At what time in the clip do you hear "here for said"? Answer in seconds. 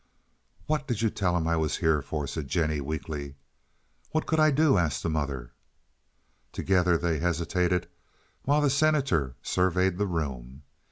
1.77-2.47